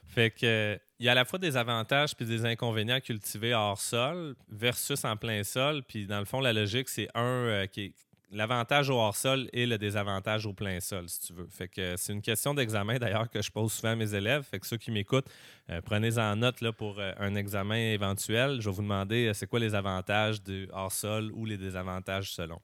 [0.07, 3.55] Fait que il y a à la fois des avantages puis des inconvénients à cultiver
[3.55, 5.83] hors sol versus en plein sol.
[5.83, 7.95] Puis dans le fond, la logique, c'est un euh, qui
[8.33, 11.49] l'avantage au hors-sol et le désavantage au plein sol, si tu veux.
[11.51, 14.45] Fait que c'est une question d'examen d'ailleurs que je pose souvent à mes élèves.
[14.45, 15.29] Fait que ceux qui m'écoutent,
[15.69, 18.61] euh, prenez-en note pour un examen éventuel.
[18.61, 22.61] Je vais vous demander c'est quoi les avantages du hors-sol ou les désavantages selon.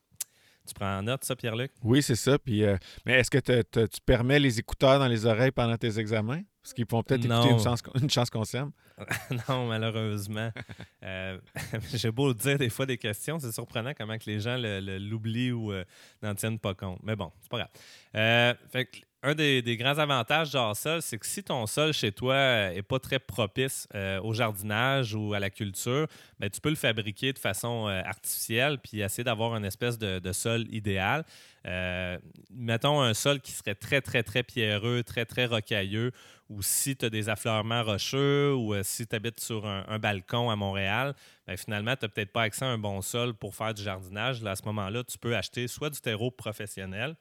[0.67, 1.73] Tu prends en note, ça, Pierre-Luc?
[1.83, 2.39] Oui, c'est ça.
[2.39, 6.43] Puis, euh, mais est-ce que tu permets les écouteurs dans les oreilles pendant tes examens?
[6.67, 8.73] Parce qu'ils vont peut-être écouter une chance, une chance qu'on s'aime.
[9.49, 10.51] non, malheureusement.
[11.05, 11.39] euh,
[11.95, 15.73] J'ai beau dire des fois des questions, c'est surprenant comment que les gens l'oublient ou
[15.73, 15.85] euh,
[16.23, 16.99] n'en tiennent pas compte.
[17.05, 17.71] Mais bon, c'est pas grave.
[18.17, 22.13] Euh, fait que un des, grands avantages genre sol, c'est que si ton sol chez
[22.13, 26.07] toi n'est pas très propice euh, au jardinage ou à la culture,
[26.39, 30.33] ben, tu peux le fabriquer de façon euh, artificielle puis essayer d'avoir une espèce de,
[30.33, 31.25] sol idéal.
[31.67, 32.19] Euh,
[32.51, 36.13] mettons un sol qui serait très, très, très pierreux, très, très rocailleux,
[36.49, 40.55] ou si tu as des affleurements rocheux, ou si tu habites sur un, balcon à
[40.55, 41.15] Montréal,
[41.49, 44.45] ben, finalement, tu n'as peut-être pas accès à un bon sol pour faire du jardinage.
[44.45, 47.17] à ce moment-là, tu peux acheter soit du terreau professionnel,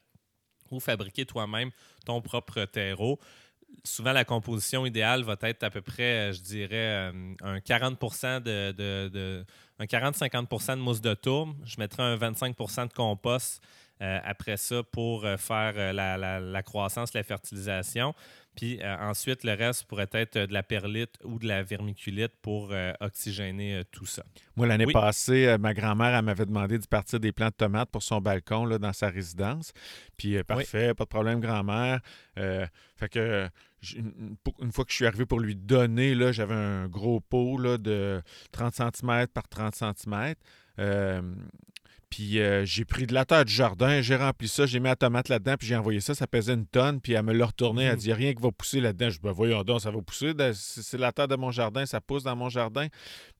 [0.79, 1.71] fabriquer toi-même
[2.05, 3.19] ton propre terreau.
[3.83, 7.99] Souvent, la composition idéale va être à peu près, je dirais, euh, un 40
[8.43, 9.45] de,
[9.79, 11.55] un 40-50% de mousse de tourbe.
[11.65, 13.61] Je mettrai un 25% de compost
[14.01, 18.13] euh, après ça pour euh, faire la, la, croissance, la fertilisation.
[18.55, 22.69] Puis euh, ensuite, le reste pourrait être de la perlite ou de la vermiculite pour
[22.71, 24.23] euh, oxygéner euh, tout ça.
[24.55, 28.21] Moi, l'année passée, ma grand-mère m'avait demandé de partir des plants de tomates pour son
[28.21, 29.73] balcon là, dans sa résidence.
[30.17, 31.99] Puis parfait, pas de problème, grand-mère.
[32.35, 33.49] fait que
[33.93, 38.21] une, fois que je suis arrivé pour lui donner, j'avais un gros pot là, de
[38.51, 40.33] 30 cm par 30 cm.
[42.09, 45.29] Puis j'ai pris de la terre du jardin, j'ai rempli ça, j'ai mis la tomate
[45.29, 47.93] là-dedans, puis j'ai envoyé ça, ça pesait une tonne, puis elle me l'a retourné, elle
[47.93, 47.99] mhm.
[47.99, 49.09] dit rien qui va pousser là-dedans.
[49.09, 52.01] Je dis, ben voyons donc, ça va pousser, c'est la terre de mon jardin, ça
[52.01, 52.87] pousse dans mon jardin.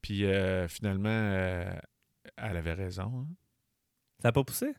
[0.02, 0.24] Puis
[0.68, 1.08] finalement,
[2.36, 3.04] elle avait raison.
[3.04, 3.26] Hein.
[4.20, 4.74] Ça n'a pas poussé?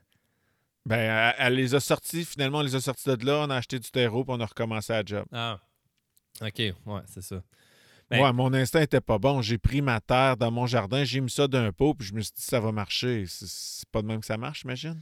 [0.86, 3.78] Ben, elle, les a sortis, finalement, on les a sortis de là, on a acheté
[3.78, 5.26] du terreau, puis on a recommencé à job.
[5.34, 5.60] Ah,
[6.42, 7.44] OK, ouais, c'est ça.
[8.10, 9.42] Ben ouais, mon instinct était pas bon.
[9.42, 12.22] J'ai pris ma terre dans mon jardin, j'ai mis ça d'un pot, puis je me
[12.22, 13.26] suis dit, ça va marcher.
[13.28, 15.02] C'est pas de même que ça marche, j'imagine?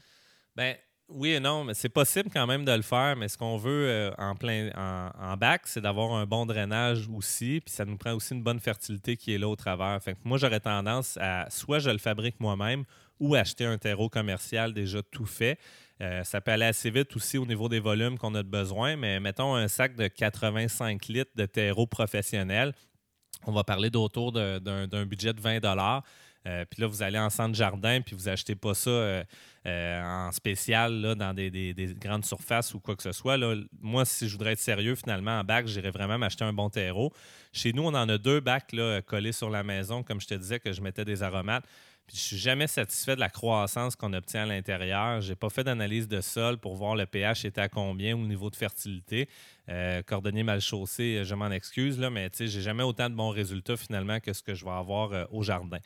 [0.56, 0.76] Ben,
[1.10, 3.88] oui et non, mais c'est possible quand même de le faire, mais ce qu'on veut
[3.88, 8.14] euh, en plein en, bac, c'est d'avoir un bon drainage aussi, puis ça nous prend
[8.14, 10.02] aussi une bonne fertilité qui est là au travers.
[10.02, 12.86] Fait que moi, j'aurais tendance à soit je le fabrique moi-même
[13.20, 15.60] ou acheter un terreau commercial déjà tout fait.
[16.02, 18.96] Euh, ça peut aller assez vite aussi au niveau des volumes qu'on a de besoin,
[18.98, 22.74] mais mettons un sac de 85 litres de terreau professionnel.
[23.48, 25.60] On va parler d'autour d'un budget de 20
[26.48, 29.24] euh, puis là, vous allez en centre jardin, puis vous achetez pas ça euh,
[29.66, 33.38] en spécial dans des, grandes surfaces ou quoi que ce soit.
[33.82, 37.12] Moi, si je voudrais être sérieux, finalement, en bac, j'irais vraiment m'acheter un bon terreau.
[37.52, 38.76] Chez nous, on en a deux bacs
[39.08, 41.66] collés sur la maison, comme je te disais, que je mettais des aromates.
[42.08, 45.22] Puis je suis jamais satisfait de la croissance qu'on obtient à l'intérieur.
[45.22, 48.26] Je n'ai pas fait d'analyse de sol pour voir le pH était à combien au
[48.26, 49.28] niveau de fertilité.
[49.70, 53.78] Euh, cordonnier mal chaussé, je m'en excuse, là, mais j'ai jamais autant de bons résultats
[53.78, 55.80] finalement que ce que je vais avoir euh, au jardin.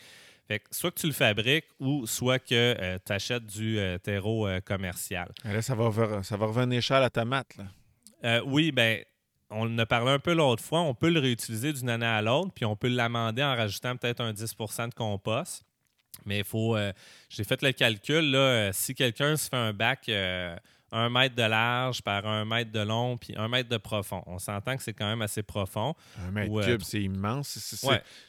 [0.47, 5.31] Fait soit que tu le fabriques ou soit que euh, tu achètes du terreau commercial.
[5.45, 7.55] là, ça va, ça va revenir cher à la tomate.
[8.23, 8.43] Là.
[8.43, 9.03] oui, ben
[9.51, 10.81] on en a parlé un peu l'autre fois.
[10.81, 14.21] On peut le réutiliser d'une année à l'autre, puis on peut l'amender en rajoutant peut-être
[14.21, 15.65] un 10% de compost.
[16.25, 16.75] Mais il faut.
[16.75, 16.93] Euh,
[17.29, 18.31] j'ai fait le calcul.
[18.31, 20.55] Là, euh, si quelqu'un se fait un bac euh,
[20.91, 24.39] un mètre de large par un mètre de long puis un mètre de profond, on
[24.39, 25.95] s'entend que c'est quand même assez profond.
[26.27, 27.75] Un mètre cube, c'est immense.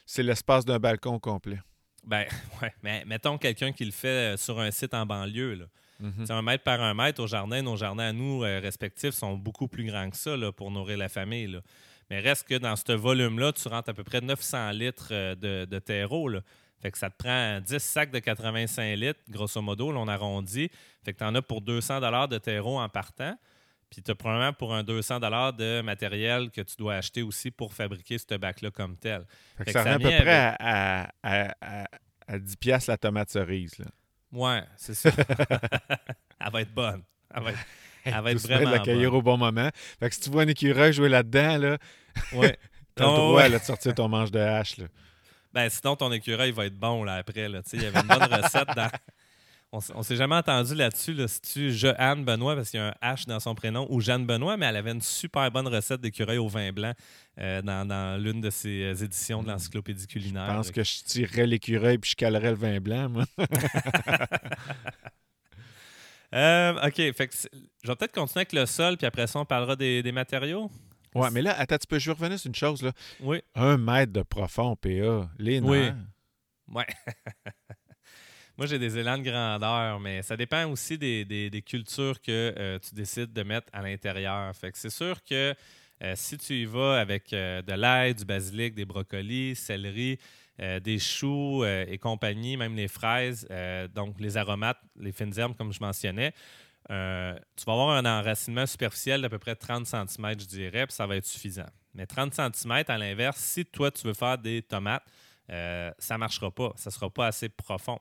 [0.06, 1.58] C'est l'espace d'un balcon complet.
[2.04, 2.24] Ben,
[2.62, 2.72] ouais.
[2.82, 5.54] Mais mettons quelqu'un qui le fait sur un site en banlieue.
[5.54, 5.64] Là.
[6.02, 6.32] Mm-hmm.
[6.32, 9.84] Un mètre par un mètre au jardin, nos jardins à nous respectifs sont beaucoup plus
[9.84, 11.46] grands que ça là, pour nourrir la famille.
[11.46, 11.60] Là.
[12.08, 15.78] Mais reste que dans ce volume-là, tu rentres à peu près 900 litres de, de
[15.78, 16.28] terreau.
[16.28, 16.40] Là.
[16.80, 20.70] Fait que ça te prend 10 sacs de 85 litres, grosso modo, là, on arrondit.
[21.04, 23.36] Fait que tu en as pour 200 de terreau en partant.
[23.90, 27.74] Puis tu as probablement pour un 200 de matériel que tu dois acheter aussi pour
[27.74, 29.26] fabriquer ce bac-là comme tel.
[29.58, 31.12] Fait que ça, revient à peu près à,
[32.28, 33.76] à, 10 piastres la tomate cerise.
[33.78, 33.86] Là.
[34.32, 35.10] Ouais, c'est ça.
[36.40, 37.02] elle va être bonne.
[37.34, 37.58] Elle va être,
[38.04, 39.06] elle va être vraiment la bonne.
[39.06, 39.70] au bon moment.
[39.98, 41.78] Fait que si tu vois un écureuil jouer là-dedans, là,
[42.34, 42.56] ouais.
[42.96, 44.76] tu as le droit de sortir ton manche de hache.
[44.76, 44.86] Là.
[45.52, 47.48] Ben, sinon, ton écureuil va être bon là, après.
[47.48, 47.60] Là.
[47.72, 48.90] Il y avait une bonne recette dans.
[49.72, 52.88] On, ne s'est jamais entendu là-dessus, là, si tu Jeanne Benoît, parce qu'il y a
[52.88, 56.00] un H dans son prénom, ou Jeanne Benoît, mais elle avait une super bonne recette
[56.00, 56.92] d'écureuil au vin blanc
[57.38, 59.52] euh, dans, l'une de ses euh, éditions de hmm.
[59.52, 60.48] l'encyclopédie culinaire.
[60.48, 63.24] Je pense que je tirerais l'écureuil puis je calerais le vin blanc, moi.
[66.32, 67.34] Euh, OK, fait que
[67.82, 70.70] je vais peut-être continuer avec le sol, puis après ça, on parlera des matériaux?
[71.14, 72.82] Ouais, mais là, attends, tu peux, je vais revenir sur une chose.
[72.82, 72.92] Là.
[73.20, 73.42] Oui.
[73.54, 75.30] Un mètre de profond, PA.
[75.38, 75.90] Les Oui.
[76.68, 76.86] Ouais.
[78.56, 82.94] Moi, j'ai des élans de grandeur, mais ça dépend aussi des, cultures que euh, tu
[82.94, 84.54] décides de mettre à l'intérieur.
[84.54, 85.54] Fait que c'est sûr que
[86.02, 90.18] euh, si tu y vas avec euh, de l'ail, du basilic, des brocolis, céleri,
[90.58, 93.48] des choux et compagnie, même les fraises,
[93.94, 96.34] donc les aromates, les fines herbes, comme je mentionnais,
[96.90, 100.94] euh, tu vas avoir un enracinement superficiel d'à peu près 30 cm, je dirais, puis
[100.94, 101.68] ça va être suffisant.
[101.94, 105.04] Mais 30 cm, à l'inverse, si toi, tu veux faire des tomates,
[105.50, 106.72] euh, ça ne marchera pas.
[106.76, 107.98] Ça ne sera pas assez profond.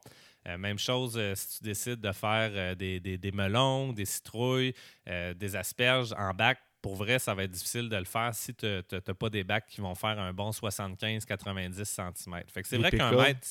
[0.47, 4.73] Euh, même chose si tu décides de faire des, melons, des citrouilles,
[5.05, 6.59] des asperges en bac.
[6.81, 9.67] Pour vrai, ça va être difficile de le faire si tu n'as pas des bacs
[9.67, 12.43] qui vont faire un bon 75-90 cm.
[12.47, 13.47] Fait que c'est vrai qu'un mètre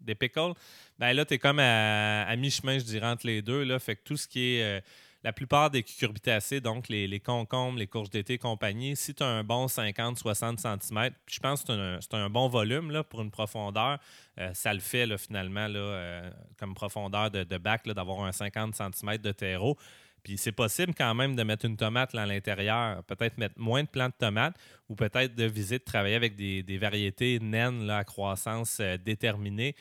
[0.00, 0.54] des pickles,
[0.98, 3.62] ben là, tu es comme à, mi-chemin, je dirais, entre les deux.
[3.62, 3.78] Là.
[3.78, 4.62] Fait que tout ce qui est.
[4.62, 4.80] Euh,
[5.24, 9.26] la plupart des cucurbitacées, donc les, concombres, les courges d'été et compagnie, si tu as
[9.26, 13.98] un bon 50-60 cm, je pense que c'est un, bon volume là, pour une profondeur,
[14.38, 18.74] euh, ça le fait là, finalement là, euh, comme profondeur de, bac d'avoir un 50
[18.74, 19.78] cm de terreau.
[20.22, 23.82] Puis c'est possible quand même de mettre une tomate là, à l'intérieur, peut-être mettre moins
[23.82, 24.56] de plants de tomates
[24.88, 29.74] ou peut-être de viser de travailler avec des, variétés naines là, à croissance déterminée.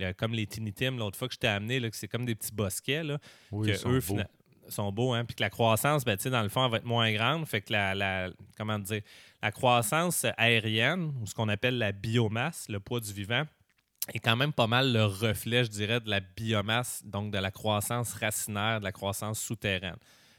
[0.00, 2.34] Euh, comme les Tinitim, l'autre fois que je t'ai amené, là, que c'est comme des
[2.34, 3.02] petits bosquets.
[3.02, 3.18] Là,
[3.50, 4.20] oui, que eux, beaux.
[4.68, 7.12] sont beaux, hein, puis que la croissance, ben, dans le fond, elle va être moins
[7.12, 7.46] grande.
[7.46, 9.02] Fait que la, comment dire,
[9.42, 13.44] la croissance aérienne, ou ce qu'on appelle la biomasse, le poids du vivant,
[14.14, 17.50] est quand même pas mal le reflet, je dirais, de la biomasse, donc de la
[17.50, 19.96] croissance racinaire, de la croissance souterraine.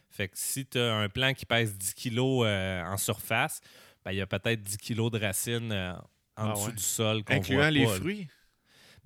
[0.10, 3.62] Fait que si tu as un plant qui pèse 10 kg euh, en surface,
[4.03, 5.93] ben, il y a peut-être 10 kg de racines euh,
[6.36, 7.23] en ah dessous du sol.
[7.27, 8.27] Incluant les fruits?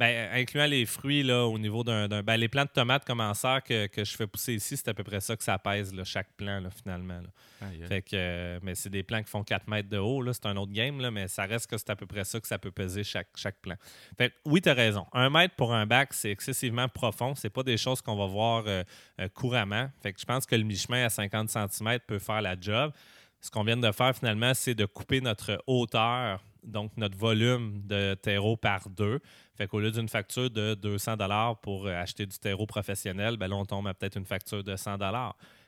[0.04, 2.10] Ben, incluant les fruits là, au niveau d'un.
[2.10, 5.06] Ben, les plants de tomates commenceurs que, que je fais pousser ici, c'est à peu
[5.06, 7.22] près ça que ça pèse, là, chaque plant, là, finalement.
[7.22, 7.70] là.
[7.88, 10.46] Fait que, euh, mais c'est des plants qui font 4 mètres de haut, là, c'est
[10.46, 12.60] un autre game, là, mais ça reste que c'est à peu près ça que ça
[12.60, 13.78] peut peser chaque, chaque plant.
[14.18, 15.06] Fait que, oui, tu as raison.
[15.14, 17.34] Un mètre pour un bac, c'est excessivement profond.
[17.36, 18.84] C'est pas des choses qu'on va voir euh,
[19.22, 19.90] euh, couramment.
[20.02, 22.92] Fait que je pense que le mi-chemin à 50 cm peut faire la job.
[23.40, 28.14] Ce qu'on vient de faire finalement, c'est de couper notre hauteur, donc notre volume de
[28.16, 29.20] terreau par deux.
[29.56, 31.18] Fait qu'au lieu d'une facture de 200
[31.62, 34.76] pour euh, acheter du terreau professionnel, ben là, on tombe à peut-être une facture de
[34.76, 34.98] 100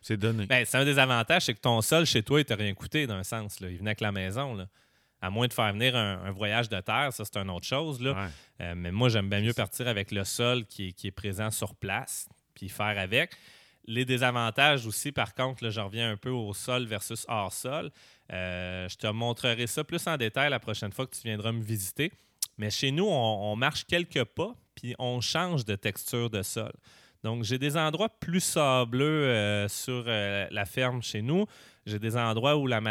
[0.01, 0.45] C'est donné.
[0.47, 3.05] ben, c'est un des avantages, c'est que ton sol chez toi, il t'a rien coûté
[3.07, 3.59] d'un sens.
[3.59, 3.69] Là.
[3.69, 4.55] Il venait avec la maison.
[4.55, 4.67] Là.
[5.21, 8.01] À moins de faire venir un, un voyage de terre, ça, c'est une autre chose.
[8.01, 8.11] Là.
[8.13, 8.29] Ouais.
[8.61, 11.51] Euh, mais moi, j'aime bien mieux partir avec le sol qui est, qui est présent
[11.51, 13.31] sur place, puis faire avec.
[13.87, 17.91] Les désavantages aussi, par contre, là, je reviens un peu au sol versus hors sol.
[18.33, 21.61] Euh, je te montrerai ça plus en détail la prochaine fois que tu viendras me
[21.61, 22.11] visiter.
[22.57, 26.71] Mais chez nous, on, marche quelques pas, puis on change de texture de sol.
[27.23, 31.45] Donc, j'ai des endroits plus sableux euh, sur euh, la ferme chez nous.
[31.85, 32.81] J'ai des endroits où la,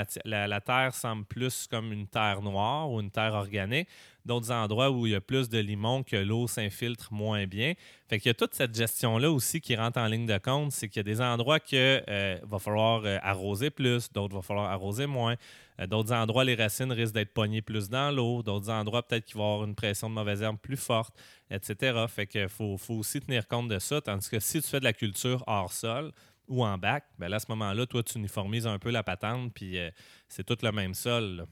[0.60, 3.88] terre semble plus comme une terre noire ou une terre organique.
[4.24, 7.74] D'autres endroits où il y a plus de limon, que l'eau s'infiltre moins bien.
[8.08, 10.70] Fait qu'il y a toute cette gestion-là aussi qui rentre en ligne de compte.
[10.70, 14.42] C'est qu'il y a des endroits que euh, va falloir euh, arroser plus, d'autres va
[14.42, 15.34] falloir arroser moins.
[15.80, 18.44] Euh, d'autres endroits, les racines risquent d'être pognées plus dans l'eau.
[18.44, 21.16] D'autres endroits, peut-être qu'il va y avoir une pression de mauvaise herbe plus forte,
[21.50, 22.04] etc.
[22.08, 24.00] Fait qu'il faut, faut aussi tenir compte de ça.
[24.00, 26.12] Tandis que si tu fais de la culture hors sol
[26.48, 29.52] ou en bac, ben là, à ce moment-là, toi, tu uniformises un peu la patente,
[29.54, 29.90] puis euh,
[30.28, 31.36] c'est tout le même sol.
[31.36, 31.46] là.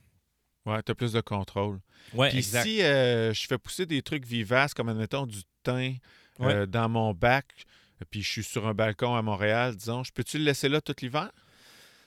[0.64, 1.80] Ouais, tu as plus de contrôle.
[2.14, 2.62] Ouais, Puis exact.
[2.62, 5.96] si euh, je fais pousser des trucs vivaces, comme admettons du thym
[6.40, 7.64] euh, dans mon bac,
[8.10, 10.94] puis je suis sur un balcon à Montréal, disons, je peux-tu le laisser là tout
[11.00, 11.30] l'hiver?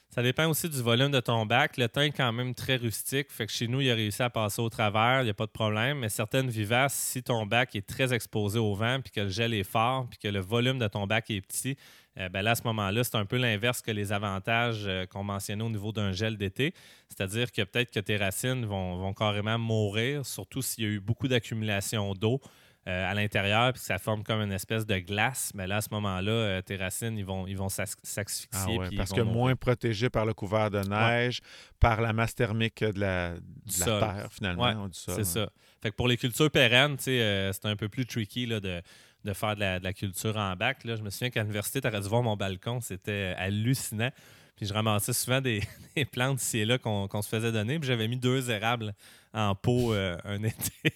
[0.10, 1.76] Ça dépend aussi du volume de ton bac.
[1.76, 3.30] Le thym est quand même très rustique.
[3.30, 5.22] Fait que chez nous, il a réussi à passer au travers.
[5.22, 6.00] Il n'y a pas de problème.
[6.00, 9.54] Mais certaines vivaces, si ton bac est très exposé au vent, puis que le gel
[9.54, 11.76] est fort, puis que le volume de ton bac est petit,
[12.18, 15.24] euh, ben là, à ce moment-là, c'est un peu l'inverse que les avantages euh, qu'on
[15.24, 16.74] mentionnait au niveau d'un gel d'été.
[17.10, 21.00] C'est-à-dire que peut-être que tes racines vont, vont carrément mourir, surtout s'il y a eu
[21.02, 22.39] beaucoup d'accumulation d'eau.
[22.88, 25.89] Euh, à l'intérieur, puis ça forme comme une espèce de glace, mais là, à ce
[25.91, 28.78] moment-là, euh, tes racines, ils vont, ils vont Ah s'asphyxier.
[28.78, 29.34] ouais, ils parce que mourir.
[29.34, 31.41] moins protégé par le couvert de neige,
[31.80, 33.39] par la masse thermique de la, de
[33.80, 34.00] la sol.
[34.00, 34.84] terre, finalement.
[34.84, 35.50] Ouais, du C'est ça.
[35.82, 38.82] Fait que pour les cultures pérennes, euh, c'est un peu plus tricky là, de,
[39.24, 40.84] de faire de la, de la culture en bac.
[40.84, 40.95] Là.
[40.95, 44.12] Je me souviens qu'à l'université, tu aurais dû voir mon balcon, c'était hallucinant.
[44.56, 45.62] Puis je ramassais souvent des,
[45.95, 47.80] des plantes ici et là qu'on se faisait donner.
[47.80, 48.93] Puis j'avais mis deux érables
[49.34, 50.93] en pot euh, un été.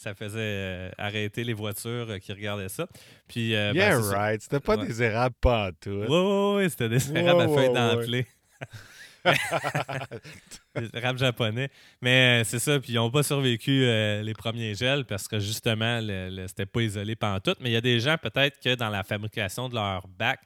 [0.00, 2.86] Ça faisait euh, arrêter les voitures euh, qui regardaient ça.
[3.28, 4.18] Puis, euh, ben, Yeah, ça.
[4.18, 4.40] right.
[4.42, 4.86] C'était pas Ouais.
[4.86, 5.90] des érables pas tout.
[5.90, 8.24] Oui, oui, oui, c'était des érables à feuilles
[10.76, 11.68] des érables japonais.
[12.00, 15.38] Mais euh, c'est ça, puis ils n'ont pas survécu euh, les premiers gels parce que
[15.38, 16.00] justement,
[16.46, 17.54] c'était pas isolé pendant tout.
[17.60, 20.40] Mais il y a des gens peut-être que dans la fabrication de leur bac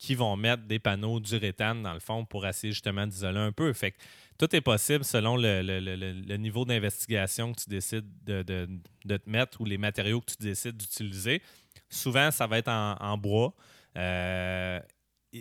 [0.00, 3.70] qui vont mettre des panneaux d'uréthane dans le fond pour essayer justement d'isoler un peu.
[3.74, 3.94] Fait
[4.38, 9.76] tout est possible selon le, niveau d'investigation que tu décides de, te mettre ou les
[9.76, 11.42] matériaux que tu décides d'utiliser.
[11.90, 13.54] Souvent, ça va être en, bois.
[13.98, 14.80] Euh,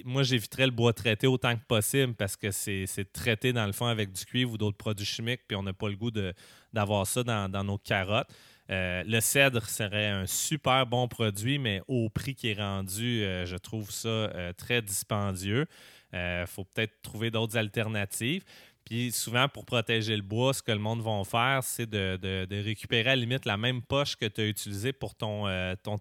[0.03, 3.85] moi, j'éviterais le bois traité autant que possible parce que c'est traité dans le fond
[3.85, 6.11] avec du cuivre ou d'autres produits chimiques, puis on n'a pas le goût
[6.73, 8.29] d'avoir ça dans nos carottes.
[8.69, 13.45] Euh, le cèdre serait un super bon produit, mais au prix qui est rendu, euh,
[13.45, 15.65] je trouve ça euh, très dispendieux.
[16.13, 18.43] Il faut peut-être trouver d'autres alternatives.
[18.83, 23.11] Puis souvent, pour protéger le bois, ce que le monde va faire, c'est de, récupérer
[23.11, 25.45] à la limite la même poche que tu as utilisée pour ton,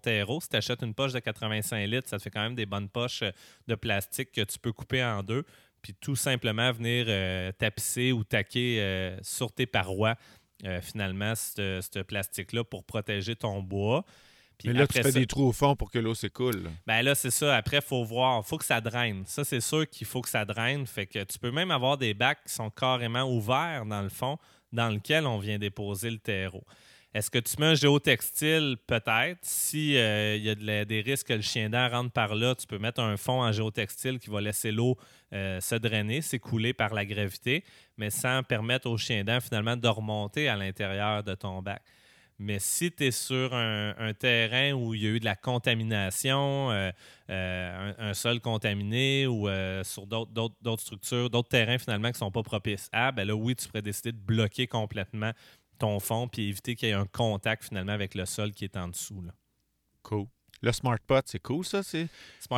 [0.01, 0.41] terreau.
[0.41, 2.89] Si tu achètes une poche de 85 litres, ça te fait quand même des bonnes
[2.89, 3.23] poches
[3.67, 5.43] de plastique que tu peux couper en deux.
[5.83, 7.05] Puis tout simplement venir
[7.59, 10.15] tapisser ou taquer sur tes parois,
[10.65, 14.03] euh, finalement, ce plastique-là pour protéger ton bois.
[14.57, 16.69] Puis Mais là, tu fais ça- des trous au fond pour que l'eau s'écoule.
[16.85, 17.55] ben là, c'est ça.
[17.55, 18.41] Après, il faut voir.
[18.45, 19.23] Il faut que ça draine.
[19.25, 20.85] Ça, c'est sûr qu'il faut que ça draine.
[20.85, 24.37] Fait que tu peux même avoir des bacs qui sont carrément ouverts, dans le fond,
[24.73, 26.65] dans lequel on vient déposer le terreau.
[27.11, 28.77] Est-ce que tu mets un géotextile?
[28.85, 29.39] Peut-être.
[29.41, 32.77] Si euh, y a des risques que le chien dent rentre par là, tu peux
[32.77, 34.95] mettre un fond en géotextile qui va laisser l'eau
[35.33, 37.63] euh, se drainer, s'écouler par la gravité,
[37.97, 41.81] mais sans permettre au chien dent finalement de remonter à l'intérieur de ton bac.
[42.37, 46.71] Mais si tu es sur un, terrain où il y a eu de la contamination,
[46.71, 49.49] euh, un, sol contaminé ou
[49.83, 53.55] sur d'autres structures, d'autres terrains finalement qui ne sont pas propices à, ben là, oui,
[53.55, 55.33] tu pourrais décider de bloquer complètement
[55.79, 58.77] ton fond puis éviter qu'il y ait un contact finalement avec le sol qui est
[58.77, 59.21] en dessous.
[59.21, 59.31] là.
[60.03, 60.25] Cool.
[60.61, 61.83] Le Smart Pot, c'est cool, ça.
[61.83, 62.09] C'est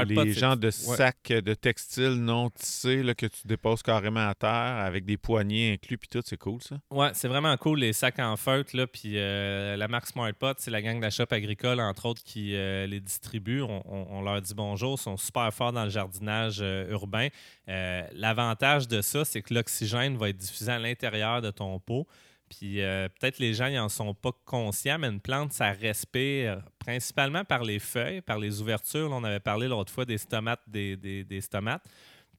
[0.08, 0.72] les Pot, genres de ouais.
[0.72, 5.74] sacs de textile non tissés là, que tu déposes carrément à terre avec des poignées
[5.74, 6.22] inclus, puis tout.
[6.26, 6.78] C'est cool, ça.
[6.90, 8.76] Ouais, c'est vraiment cool, les sacs en feutre.
[8.76, 12.08] Là, puis euh, la marque Smart Pot, c'est la gang de la Shop Agricole, entre
[12.08, 13.62] autres, qui euh, les distribue.
[13.62, 14.96] On, on- on leur dit bonjour.
[15.00, 17.28] Ils sont super forts dans le jardinage euh, urbain.
[17.70, 22.08] Euh, L'avantage de ça, c'est que l'oxygène va être diffusé à l'intérieur de ton pot.
[22.52, 27.46] Puis euh, peut-être les gens n'en sont pas conscients, mais une plante, ça respire principalement
[27.46, 29.10] par les feuilles, par les ouvertures.
[29.12, 30.62] On avait parlé l'autre fois des stomates.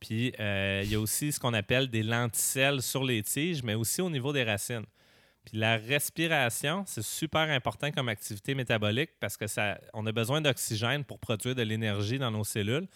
[0.00, 3.74] Puis euh, il y a aussi ce qu'on appelle des lenticelles sur les tiges, mais
[3.74, 4.84] aussi au niveau des racines.
[5.46, 10.42] Puis la respiration, c'est super important comme activité métabolique parce que ça, on a besoin
[10.42, 12.86] d'oxygène pour produire de l'énergie dans nos cellules.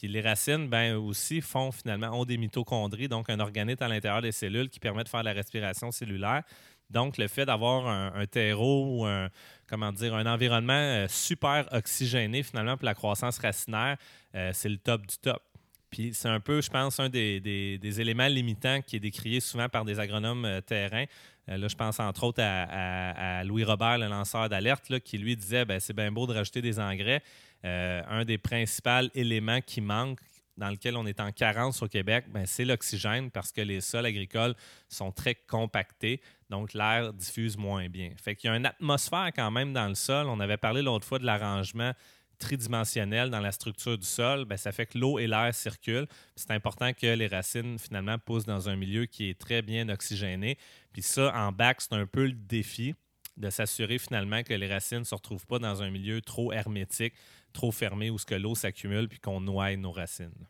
[0.00, 4.22] Puis les racines, ben aussi, font finalement, ont des mitochondries, donc un organite à l'intérieur
[4.22, 6.42] des cellules qui permet de faire la respiration cellulaire.
[6.88, 9.28] Donc, le fait d'avoir un, terreau ou un,
[9.68, 13.98] comment dire, un environnement euh, super oxygéné finalement pour la croissance racinaire,
[14.34, 15.42] euh, c'est le top du top.
[15.90, 19.84] Puis c'est un peu, je pense, un des, éléments limitants qui est décrié souvent par
[19.84, 21.04] des agronomes euh, terrain.
[21.48, 25.64] Euh, là, je pense entre autres à, Louis Robert, le lanceur d'alerte, qui lui disait
[25.64, 27.22] ben, c'est bien beau de rajouter des engrais.
[27.64, 30.20] Euh, un des principaux éléments qui manque,
[30.56, 34.06] dans lequel on est en carence au Québec, ben, c'est l'oxygène parce que les sols
[34.06, 34.54] agricoles
[34.88, 38.10] sont très compactés, donc l'air diffuse moins bien.
[38.16, 40.26] Fait qu'il y a une atmosphère quand même dans le sol.
[40.28, 41.92] On avait parlé l'autre fois de l'arrangement
[42.40, 46.08] tridimensionnel dans la structure du sol, ben, ça fait que l'eau et l'air circulent.
[46.34, 50.58] C'est important que les racines, finalement, poussent dans un milieu qui est très bien oxygéné.
[50.92, 52.94] Puis ça, en bac, c'est un peu le défi
[53.36, 57.14] de s'assurer finalement que les racines ne se retrouvent pas dans un milieu trop hermétique,
[57.52, 60.46] trop fermé où ce que l'eau s'accumule puis qu'on noie nos racines.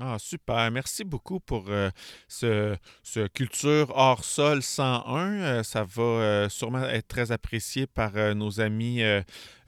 [0.00, 0.70] Ah, super.
[0.70, 1.90] Merci beaucoup pour euh,
[2.28, 5.40] ce, ce Culture hors sol 101.
[5.40, 9.02] Euh, ça va euh, sûrement être très apprécié par euh, nos amis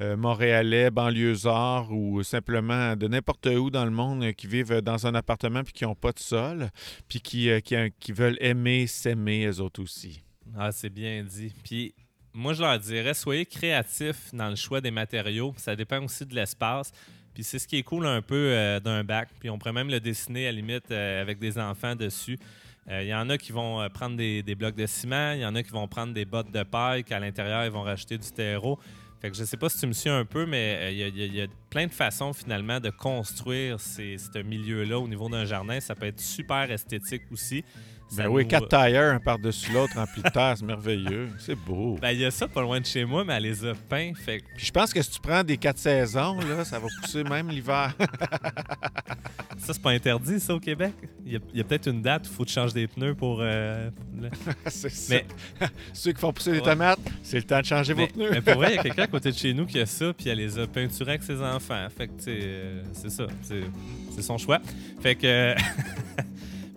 [0.01, 5.63] montréalais, banlieusards ou simplement de n'importe où dans le monde qui vivent dans un appartement
[5.63, 6.71] puis qui n'ont pas de sol,
[7.07, 10.23] puis qui, qui, qui veulent aimer, s'aimer, eux autres aussi.
[10.57, 11.53] Ah, c'est bien dit.
[11.65, 11.95] Puis
[12.33, 15.53] moi, je leur dirais, soyez créatifs dans le choix des matériaux.
[15.57, 16.93] Ça dépend aussi de l'espace.
[17.43, 19.29] C'est ce qui est cool un peu euh, d'un bac.
[19.39, 22.39] Puis on pourrait même le dessiner à limite euh, avec des enfants dessus.
[22.89, 25.47] Euh, Il y en a qui vont prendre des, des blocs de ciment, il y
[25.47, 28.31] en a qui vont prendre des bottes de paille, qu'à l'intérieur, ils vont rajouter du
[28.33, 28.79] terreau.
[29.21, 31.43] Fait que je sais pas si tu me suis un peu, mais il y y,
[31.43, 35.79] a- plein de façons finalement de construire ce milieu-là au niveau d'un jardin.
[35.79, 37.63] Ça peut être super esthétique aussi.
[38.17, 41.29] Ben oui, nous- quatre tailleurs, un par-dessus l'autre, remplis de terre, c'est merveilleux.
[41.39, 41.97] C'est beau.
[42.01, 44.13] Ben, il y a ça pas loin de chez moi, mais elle les a peints.
[44.15, 47.23] Fait Puis je pense que si tu prends des quatre saisons, là, ça va pousser
[47.25, 47.95] même l'hiver.
[49.59, 50.93] ça, c'est pas interdit, ça, au Québec?
[51.25, 53.39] Il y a, peut-être une date où il faut que tu changes des pneus pour.
[53.41, 53.91] euh,
[54.67, 55.15] c'est ça.
[55.61, 58.31] Mais- Ceux qui font pousser des tomates, c'est le temps de changer mais, vos pneus.
[58.33, 60.13] mais pour vrai, il y a quelqu'un à côté de chez nous qui a ça,
[60.13, 61.87] puis elle les a peinturés avec ses enfants.
[61.97, 63.27] Fait que, euh, c'est ça.
[63.43, 63.63] C'est
[64.15, 64.59] c'est son choix.
[65.01, 65.55] Fait que.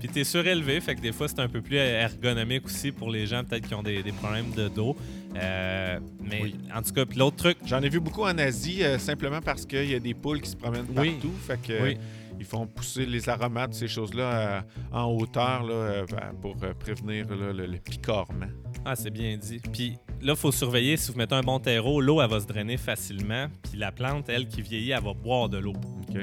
[0.04, 3.26] Puis t'es surélevé, fait que des fois c'est un peu plus ergonomique aussi pour les
[3.26, 4.98] gens peut-être qui ont des, des problèmes de dos.
[5.38, 6.56] Euh, mais Oui.
[6.76, 9.66] en tout cas, puis l'autre truc, J'en ai vu beaucoup en Asie, euh, simplement parce
[9.66, 11.12] qu'il y a des poules qui se promènent Oui.
[11.12, 11.32] partout.
[11.48, 11.98] Fait que, Oui.
[12.38, 14.24] ils font pousser les aromates, ces choses-là,
[14.58, 14.62] euh,
[14.92, 18.48] en hauteur là, ben, pour prévenir là, le, le picorement.
[18.84, 19.62] Ah, c'est bien dit.
[19.72, 22.46] Puis là, il faut surveiller si vous mettez un bon terreau, l'eau, elle va se
[22.46, 23.48] drainer facilement.
[23.64, 25.72] Puis la plante, elle, qui vieillit, elle va boire de l'eau.
[26.10, 26.18] OK.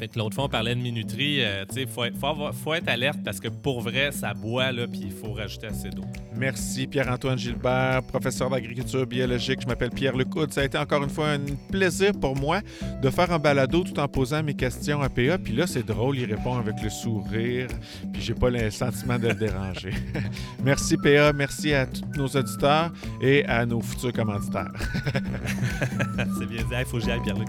[0.00, 1.44] Fait que l'autre fois, on parlait de minuterie.
[1.44, 5.12] euh, tu sais, faut être alerte parce que pour vrai, ça boit, là, puis il
[5.12, 6.04] faut rajouter assez d'eau.
[6.34, 9.60] Merci Pierre-Antoine Gilbert, professeur d'agriculture biologique.
[9.60, 10.54] Je m'appelle Pierre Lecoud.
[10.54, 12.60] Ça a été encore une fois un plaisir pour moi
[13.02, 15.36] de faire un balado tout en posant mes questions à PA.
[15.36, 17.68] Puis là, c'est drôle, il répond avec le sourire.
[18.10, 19.92] Puis j'ai pas le sentiment de le déranger.
[20.64, 24.72] merci PA, merci à tous nos auditeurs et à nos futurs commanditaires.
[26.38, 26.74] c'est bien dit.
[26.78, 27.48] Il faut que j'y aille, Pierre-Luc.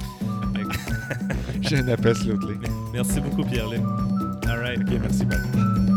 [1.61, 2.69] J'ai un appel, plaît.
[2.93, 3.81] Merci beaucoup, Pierre-Luc.
[4.47, 4.79] All right.
[4.79, 5.25] OK, merci.
[5.25, 5.90] bye.